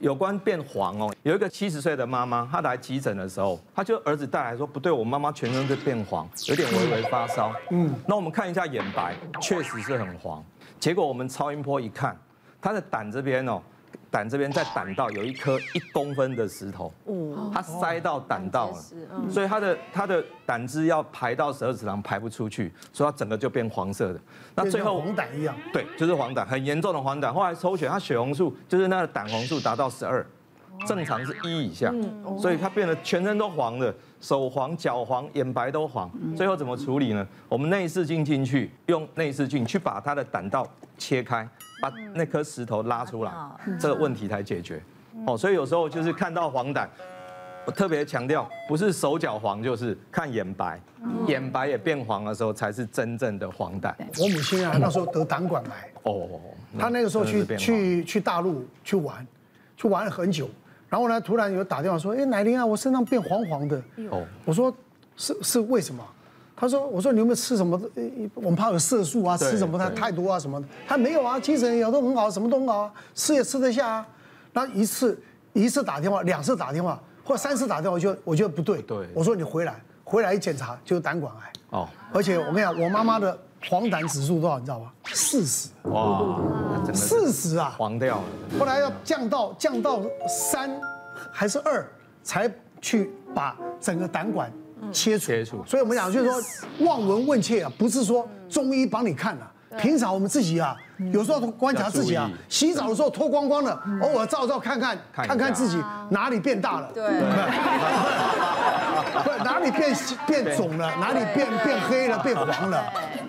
[0.00, 7.52] 有关变黄哦，有一个七十岁的妈妈，她来急诊的时候，她就儿子带来说不对，我妈妈全身都变黄，有点微微发烧。
[7.70, 10.44] 嗯，那我们看一下眼白，确实是很黄。
[10.78, 12.16] 结果我们超音波一看，
[12.60, 13.60] 她的胆这边哦。
[14.10, 16.92] 胆这边在胆道有一颗一公分的石头，
[17.52, 18.82] 它塞到胆道了，
[19.30, 24.20] 所以它的它的胆汁要排到十二指肠排不出去，所以它整个就变黄色的。
[24.54, 27.32] 那最后黄疸一样，对，就是黄疸，很严重的黄疸。
[27.32, 30.24] 后来抽血，它血红素就是那个胆红素达到十二，
[30.86, 31.92] 正常是一以下，
[32.38, 36.10] 所以他变得全身都黄的，手黄、脚黄、眼白都黄。
[36.36, 37.26] 最后怎么处理呢？
[37.48, 41.48] 我们内视镜进去，用内视镜去把他的胆道切开。
[41.80, 43.32] 把那颗石头拉出来，
[43.78, 44.82] 这个问题才解决。
[45.28, 46.88] 哦，所以有时候就是看到黄疸，
[47.64, 50.80] 我特别强调，不是手脚黄，就是看眼白，
[51.28, 53.94] 眼白也变黄的时候，才是真正的黄疸。
[54.20, 56.28] 我母亲啊，那时候得胆管癌，哦，
[56.76, 59.24] 她那个时候去去去大陆去玩，
[59.76, 60.50] 去玩了很久，
[60.88, 63.76] 然后呢，突然有打电话说，哎，奶玲啊，我身上变黄黄的。
[64.10, 64.74] 哦，我说
[65.16, 66.04] 是是为什么？
[66.60, 67.80] 他说：“我说你有没有吃什么？
[68.34, 70.66] 我们怕有色素啊，吃什么太太多啊什么的。
[70.88, 74.08] 他没有啊，精神也都很好，什么都很好啊，吃也吃得下啊。
[74.52, 75.16] 那一次
[75.52, 78.82] 一次打电话，两次打电话，或三次打电话，我就我觉得不对。
[78.82, 81.52] 对，我说你回来，回来一检查就是胆管癌。
[81.70, 84.92] 哦，而且我跟你讲，我妈妈的黄疸指数多少，你知道吗？
[85.06, 85.68] 四十。
[85.84, 86.38] 哇，
[86.94, 88.24] 四十啊，黄掉了。
[88.58, 90.70] 后来要降到降到三
[91.32, 91.86] 还是二，
[92.22, 92.50] 才
[92.80, 94.52] 去把整个胆管。”
[94.92, 95.62] 切除，切除。
[95.66, 96.40] 所以我们讲就是说，
[96.86, 100.76] 望闻问切啊，不是说中医帮你看了，平常我们自己啊，
[101.12, 107.04] 有时候观察自己啊，洗澡的时候脱光光的，偶尔照照看看，看看自己哪里变大了，对，
[109.24, 109.92] 不，哪里变
[110.28, 112.84] 变肿了，哪里变变黑了，变黄了。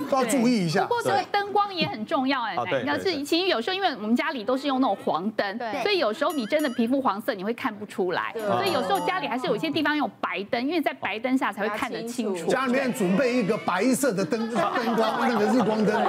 [0.10, 0.84] 都要注意一下。
[0.84, 2.56] 不过这个灯光也很重要哎，
[2.86, 12.48] 那是其实有时候因为我们家里都是用那种黄灯，所以有时候你真的皮肤黄色你会看不出来，所以有时候家里还是有一些地方用白灯，因为在白灯下才会看得清楚。
[12.48, 16.04] 家里面准备一个白色的灯灯光，那个日光灯，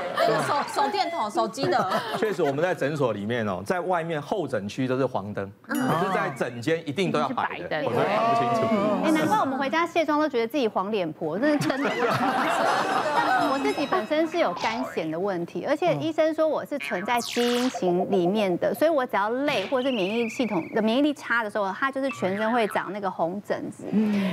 [0.47, 2.01] 手手电筒、手机的。
[2.19, 8.61] 确实我们在诊所里面哦，在外面候诊区都是黄灯，可是在诊间一定都要白灯，我都看不清楚。
[9.05, 11.91] 哎，难怪我们回家卸妆都觉得自己黄脸婆，真的真的。
[13.61, 13.87] 我自己。
[13.91, 23.85] 本身是有肝险的问题，而且医生说我是存在基因型里面的，所以我只要累或者是免疫系统的免疫力差的时候，它就是全身会长那个红疹子，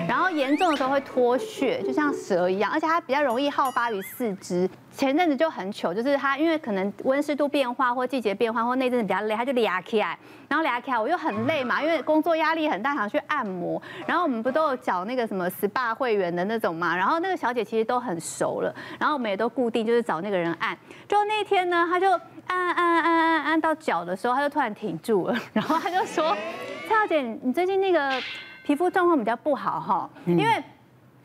[0.07, 4.69] 然后严重的时候会脱血，就像蛇一样，而且它比较容易好发于四肢。
[4.97, 10.17] 前阵子就很糗，就是它因为可能温湿度变化或季节变化，或那阵子比较累，它就裂开来，
[10.49, 20.75] 然后裂开来我又很累嘛，因为工作压力很大，想去按摩，然后我们不都有缴那个什么 SPA 会员的那种嘛，然后那个小姐其实都很熟了，然后我们也都固定就是找那个人按，
[21.07, 22.09] 就那天呢，他就
[22.47, 26.35] 按按按按按按到脚的时候，他就突然停住了，然后他就说
[26.89, 28.19] ：“蔡小姐，你最近那个
[28.63, 30.45] 皮肤状况比较不好哈，因为。”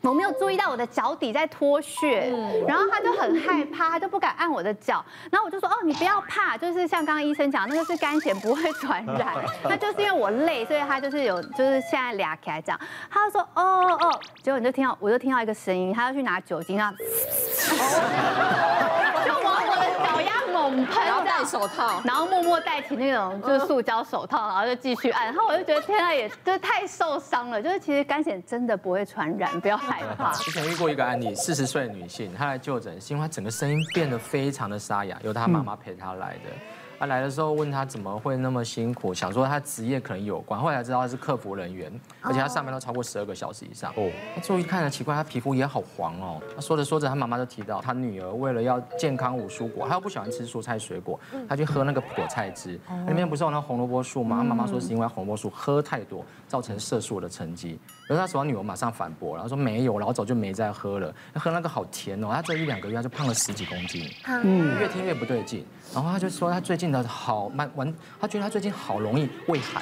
[0.09, 2.29] 我没有注意到我的脚底在脱血，
[2.67, 5.03] 然后他就很害怕，他就不敢按我的脚。
[5.31, 9.33] 然后我就说：“哦，你不要怕，就是像刚刚医生讲，那个是肝炎，不会传染。
[9.63, 16.93] 那就是因为我累，所以他就是有，就是现在俩起来这样。”他就说：“哦哦。”结果你就听到，我就听到一个声音，他要去拿酒精啊。
[20.73, 25.25] 猛喷，然后戴手套，然后默默戴起那种就是塑胶手套，然后就继续按。
[25.25, 27.61] 然后我就觉得天啊，也就是太受伤了。
[27.61, 30.31] 就是其实干癣真的不会传染，不要害怕。
[30.43, 36.49] 之前遇过一个案例，四十岁的女性，她来就诊，是因为她整个声音变得非常的沙哑，由她妈妈陪她来的。
[37.03, 41.91] 他来的时候问他怎么会那么辛苦，想说他职业可能有关，后来才知道他是客服人员，
[42.21, 43.91] 而且他上班都超过十二个小时以上。
[43.97, 46.41] 哦，他注意看了，奇怪，他皮肤也好黄哦。
[46.55, 51.19] 他说着说着，他妈妈就提到，他女儿为了要健康五蔬果，他又不喜欢吃蔬菜水果，
[51.49, 54.37] 他去喝那个果菜汁，里面不是有那红萝卜素吗？
[54.37, 57.77] 他妈妈说是因为红萝卜素喝太多，造成色素的沉积。
[58.07, 62.29] 可是他说他女儿马上反驳，然后说没有，老早就没再喝了，喝那个好甜哦。
[62.31, 65.65] 他这一两个月他就胖了十几公斤，嗯，越听越不对劲。
[65.93, 69.81] 然后他就说他最近好慢完，他觉得他最近好容易胃寒，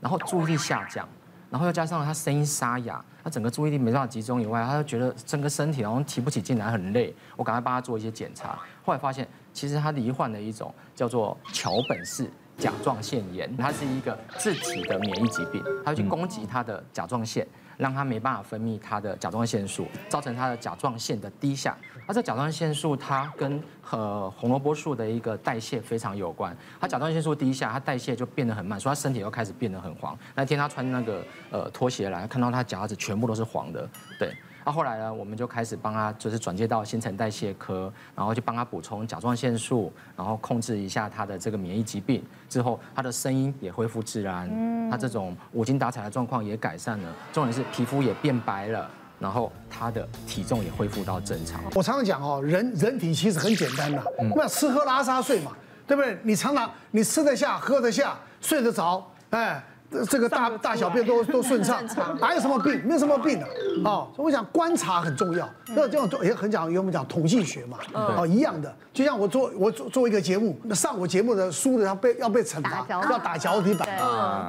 [0.00, 1.08] 然后注意力下降，
[1.50, 7.12] 然后又加上他声音沙哑，他整个注意力没办法集中以外，他就觉得整个身体然后提不起劲来，很累。
[7.36, 17.46] 我赶快帮他做一些检查，后来发现其实他罹患了一种叫做桥本氏甲状腺炎，它是一个自体的免疫疾病，它会去攻击他的甲状腺。
[17.80, 21.76] 让它没办法分泌它的甲状腺素，造成它的甲状腺的低下。
[22.06, 26.56] 而这甲状腺素它跟呃红萝卜素的一个代谢非常有关。
[26.80, 30.16] 它甲状腺素低下，他代谢就变得很慢，所以它身体又开始变得很黄。
[30.34, 33.88] 那天他穿那个呃拖鞋来，看到他脚趾全部都是黄的，
[34.18, 34.36] 对。
[34.64, 42.22] 那后来呢，我们就开始帮他，就是转接到新陈代谢科，然后就帮他补充甲状腺素，然后控制一下他的这个免疫疾病。
[42.48, 44.50] 之后，他的声音也恢复自然，
[44.90, 51.62] 他这种无精打采的状况也改善了，重点是皮肤也变白了，然后他的体重也恢复到正常。
[51.74, 54.02] 我常常讲哦，人人体其实很简单的，
[54.36, 55.52] 那吃喝拉撒睡嘛，
[55.86, 56.18] 对不对？
[56.22, 59.62] 你常常你吃得下，喝得下，睡得着，哎。
[60.08, 61.84] 这个大大小便都 都顺畅，
[62.20, 62.80] 哪有什么病？
[62.84, 63.46] 没有什么病的，
[63.84, 65.48] 哦，所以我想观察很重要。
[65.68, 68.72] 那这种也很讲，因为我们讲统计学嘛，哦，一样的。
[68.92, 73.88] 就像我做我做做一个节目，那上我节目的输的要被要被惩罚，要打脚底板，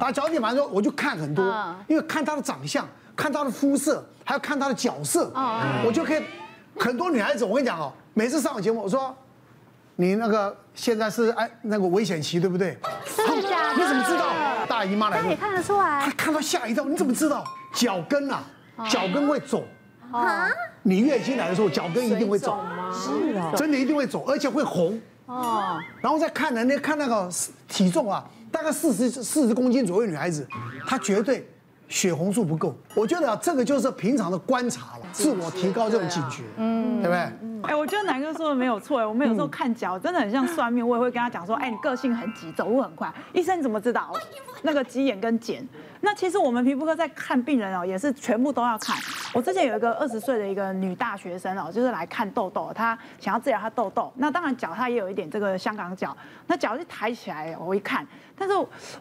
[0.00, 1.44] 打脚底板的时候我就看很多，
[1.88, 2.86] 因为看他的长相，
[3.16, 5.32] 看他的肤色，还要看他的角色，
[5.84, 6.22] 我就可以
[6.78, 9.12] 很多女孩子，我跟你讲哦，每次上我节目，我说。
[9.96, 12.78] 你那个现在是哎那个危险期对不对？
[13.14, 13.74] 真的假的？
[13.76, 14.24] 你怎么知道？
[14.66, 16.02] 大姨妈来了，也看得出来。
[16.04, 17.44] 他看到吓一跳，你怎么知道？
[17.74, 18.42] 脚跟啊，
[18.88, 19.64] 脚跟会肿。
[20.10, 20.48] 啊？
[20.82, 22.58] 你月经来的时候，脚跟一定会肿。
[22.92, 23.52] 是啊。
[23.56, 25.00] 真的一定会肿，而且会红。
[25.26, 25.78] 哦。
[26.00, 27.30] 然后再看人家看那个
[27.68, 30.46] 体重啊，大概四十四十公斤左右女孩子，
[30.86, 31.48] 她绝对
[31.88, 32.76] 血红素不够。
[32.94, 37.70] 我觉得啊这个就是平常的观察了，自我提高这种警觉，嗯，对不对？
[37.70, 44.12] 哎，我觉得南哥说的没有错哎，我们有时候看脚真的很像算命，我也会跟他讲说，哎，你个性很急，走路很快，医生你怎么知道？
[44.62, 45.66] 那个鸡眼跟茧，
[46.00, 48.96] 那其实我们皮肤科在看病人哦，也是全部都要看。
[49.34, 56.16] 我之前有一个二十岁的一个女大学生哦，就是来看痘痘，她想要治疗她痘痘，那当然脚她也有一点这个香港脚，
[56.46, 58.06] 那脚一抬起来，我一看，
[58.36, 58.54] 但是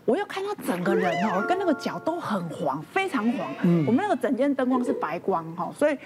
[0.06, 3.48] 我又看她整个人哦，跟那个脚都很黄，非常黄。
[3.86, 5.98] 我们那个整间灯光是白光哈，所以。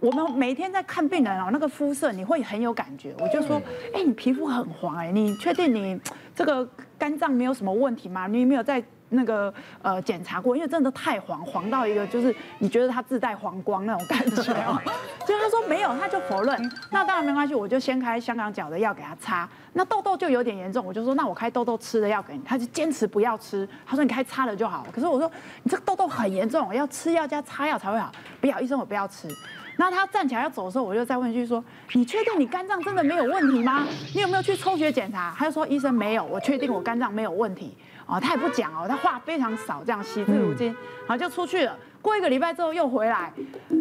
[0.00, 3.14] 我们每天在看病人哦，那个肤色你会很有感觉。
[3.18, 3.60] 我就说，
[3.92, 6.00] 哎，你皮肤很黄哎，你确定你
[6.34, 6.66] 这个
[6.98, 8.26] 肝脏没有什么问题吗？
[8.26, 9.52] 你有没有在那个
[9.82, 10.56] 呃检查过？
[10.56, 14.80] 因为真的太黄，黄到一个就是你觉得它自带黄光那种感觉哦。
[15.26, 16.72] 所以他说没有，他就否认。
[16.90, 19.48] 那当然没关系，我就先开香港脚的药给他擦。
[19.72, 22.42] 那痘痘就有点严重，我就说那我开痘痘吃的药给你。
[22.44, 24.84] 他就坚持不要吃，他说你开擦的就好。
[24.92, 25.30] 可是我说
[25.62, 28.10] 你这个痘痘很严重，我要吃药加擦药才会好。
[28.40, 29.28] 不要，医生我不要吃。
[29.76, 31.62] 那他站起来要走的时候，我就再问一句说
[31.94, 33.86] ：“你确定你肝脏真的没有问题吗？
[34.14, 37.76] 你有没有去抽血检查？”他就说：“医生没有，我确定我肝脏没有问题。”
[38.10, 40.74] 哦，他也不讲哦，他话非常少，这样惜字如金，
[41.06, 41.76] 然后就出去了。
[42.02, 43.32] 过一个礼拜之后又回来，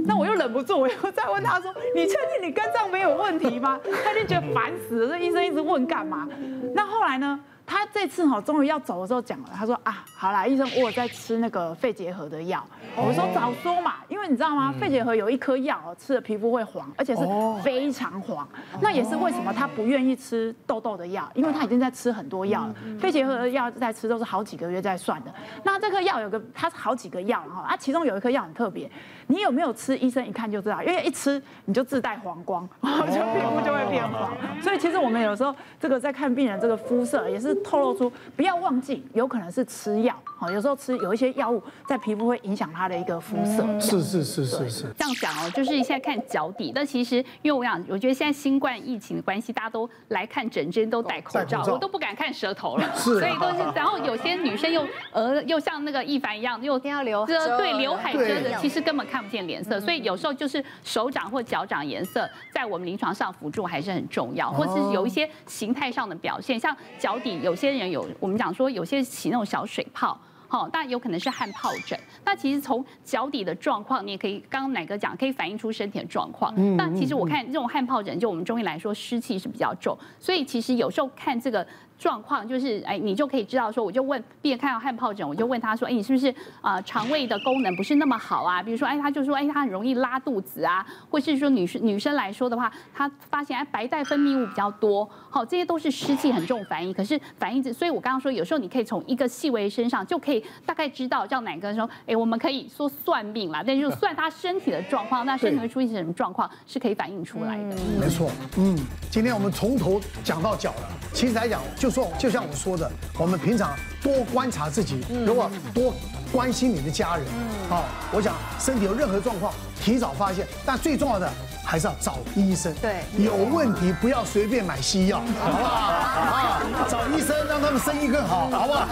[0.05, 6.27] 那我又忍不住，我又再问他说：“你确定你肝脏没有问题吗？”他就觉得烦死了，这医生一直问干嘛？
[6.75, 7.39] 那后来呢？
[7.69, 12.65] 他这次哈，终于要走的时候讲了，他说啊，好啦，医生，我有在吃那个肺结核的药。
[12.97, 14.73] 我说早说嘛，因为你知道吗？
[14.79, 17.21] 肺结核有一颗药吃了皮肤会黄，而且是
[17.63, 18.47] 非常黄。
[18.81, 22.75] 那也是为什么他不愿意吃痘痘的药，因为他已经在吃很多药了。
[22.99, 25.31] 肺结核的药在吃都是好几个月在算的。
[25.63, 28.89] 那这颗药有个，它是好几个药哈，啊，其中有一颗药很特别。
[29.27, 29.95] 你有没有吃？
[29.99, 34.31] 医生一看就知道，因为一吃你就自带黄光，然 后就皮肤就会变黄。
[34.61, 40.15] 所以其实我们有时候这个在看病人这个肤色，也是透露出不要忘记，有可能是吃药。
[40.39, 43.63] 好，有时候吃有一些药物在皮肤会影响它的一个肤色。
[43.79, 44.85] 是是是是是。
[44.97, 52.89] 这样讲哦，就是现在看脚底，但其实因为我想，我觉得现在新冠疫情的关系，大家都来看诊间都戴口罩，我都不敢看舌头了。
[52.95, 53.19] 是。
[53.19, 59.19] 所以都是，然后有些女生又呃又像那个一凡一样，又要留遮，对，刘海遮的，其实根本看。
[59.19, 70.17] 不见脸色，所以有时候就是手掌或脚掌颜色，在我们临床上辅助还是很重要，或是有一些形态上的表现，像脚底有些人有，我们讲说有些起那种小水泡，
[70.49, 71.97] 好，那有可能是汗疱疹。
[72.25, 76.53] 那其实从脚底的状况，你也可以，刚刚奶哥讲，可以反映出身体的状况。
[76.75, 81.65] 那其实我看这种汗疱疹，就我们中医来说，湿气是比较重，所以其实有时候看这个。
[81.99, 88.63] 状况就是，哎，你就可以知道说，我就问病人看到汗疱疹，我就问他说，哎，你是不是啊肠胃的功能不是那么好啊？
[88.63, 96.93] 比如说，哎，他就说，哎，他很容易拉肚子啊， 或是说女生女生来说的话，她发现哎白带分泌物比较多，好，这些都是湿气很重反应。
[96.93, 107.75] 可是反应，所以我刚刚说，有时候你可以从一个细微身上就可以大概知道，叫哪个说，哎，我们可以说算命啦，但就算他身体的状况，那身体会出现什么状况是可以反映出来的。
[107.99, 108.77] 没错，嗯，
[109.11, 110.98] 今天我们从头讲到脚了。
[111.13, 115.93] 其实来讲，就说就像我说的，我们平常多观察自己，如果多
[116.31, 117.25] 关心你的家人，
[117.69, 120.47] 啊，我想身体有任何状况，提早发现。
[120.65, 121.29] 但最重要的
[121.65, 122.73] 还是要找医生。
[122.75, 125.69] 对，有问题不要随便买西药， 好不好？
[125.69, 128.85] 啊，找医生让他们生意更好，好不好？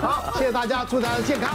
[0.00, 1.54] 好，谢谢大家，祝大家健康。